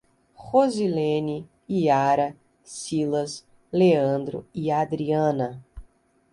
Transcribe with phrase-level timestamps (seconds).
[0.35, 5.63] Rosilene, Yara, Silas, Leandro e Adriana